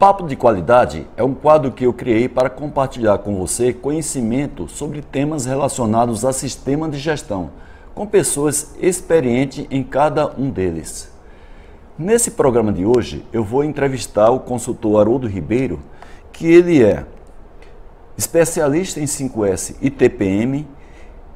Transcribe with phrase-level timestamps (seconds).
[0.00, 5.02] Papo de Qualidade é um quadro que eu criei para compartilhar com você conhecimento sobre
[5.02, 7.50] temas relacionados a sistema de gestão,
[7.94, 11.12] com pessoas experientes em cada um deles.
[11.98, 15.78] Nesse programa de hoje, eu vou entrevistar o consultor Haroldo Ribeiro,
[16.32, 17.04] que ele é
[18.16, 20.66] especialista em 5S e TPM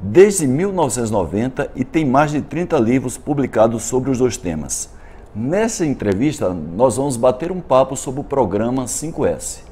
[0.01, 4.89] desde 1990 e tem mais de 30 livros publicados sobre os dois temas.
[5.37, 9.63] Nessa entrevista, nós vamos bater um papo sobre o programa 5S.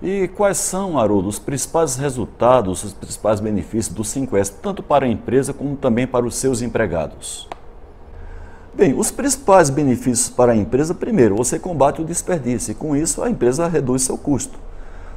[0.00, 5.08] E quais são, Haroldo, os principais resultados, os principais benefícios do 5S, tanto para a
[5.08, 7.48] empresa como também para os seus empregados?
[8.72, 13.24] Bem, os principais benefícios para a empresa, primeiro, você combate o desperdício e com isso
[13.24, 14.56] a empresa reduz seu custo.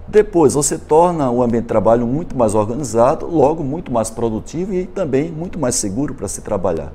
[0.08, 4.88] Depois, você torna o ambiente de trabalho muito mais organizado, logo muito mais produtivo e
[4.88, 6.92] também muito mais seguro para se trabalhar.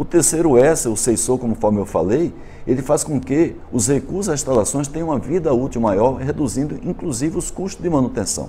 [0.00, 2.32] O terceiro S, o sensor, conforme eu falei,
[2.66, 7.36] ele faz com que os recursos das instalações tenham uma vida útil maior, reduzindo inclusive
[7.36, 8.48] os custos de manutenção.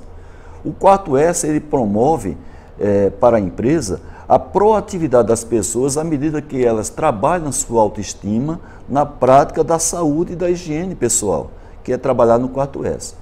[0.64, 2.38] O quarto S, ele promove
[2.80, 4.00] é, para a empresa
[4.30, 10.32] a proatividade das pessoas à medida que elas trabalham sua autoestima na prática da saúde
[10.32, 11.52] e da higiene pessoal,
[11.84, 13.14] que é trabalhar no quarto S.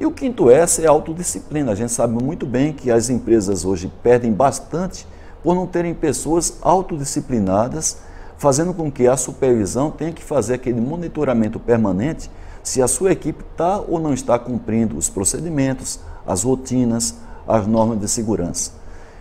[0.00, 1.72] E o quinto S é a autodisciplina.
[1.72, 5.06] A gente sabe muito bem que as empresas hoje perdem bastante
[5.44, 7.98] por não terem pessoas autodisciplinadas,
[8.38, 12.30] fazendo com que a supervisão tenha que fazer aquele monitoramento permanente
[12.62, 17.14] se a sua equipe está ou não está cumprindo os procedimentos, as rotinas,
[17.46, 18.72] as normas de segurança.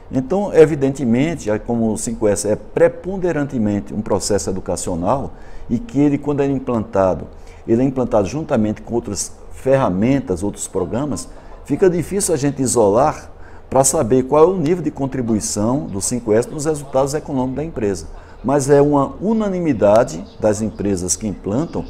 [0.10, 5.34] Então, evidentemente, como o 5S é preponderantemente um processo educacional
[5.70, 7.28] e que ele, quando é implantado,
[7.68, 11.28] ele é implantado juntamente com outras ferramentas, outros programas,
[11.66, 13.33] fica difícil a gente isolar
[13.74, 18.06] para saber qual é o nível de contribuição do 5S nos resultados econômicos da empresa.
[18.44, 21.84] Mas é uma unanimidade das empresas que implantam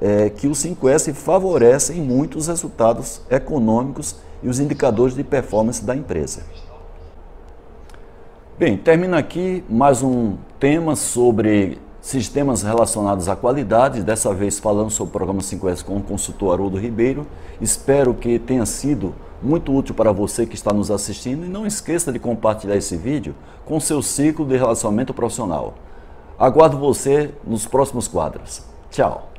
[0.00, 4.14] é, que o 5S favorece muito os resultados econômicos
[4.44, 6.42] e os indicadores de performance da empresa.
[8.56, 15.08] Bem, termina aqui mais um tema sobre sistemas relacionados à qualidade, dessa vez falando sobre
[15.08, 17.26] o programa 5S com o consultor Haroldo Ribeiro.
[17.60, 19.12] Espero que tenha sido
[19.44, 23.34] muito útil para você que está nos assistindo e não esqueça de compartilhar esse vídeo
[23.64, 25.74] com seu ciclo de relacionamento profissional.
[26.38, 28.62] Aguardo você nos próximos quadros.
[28.90, 29.33] Tchau!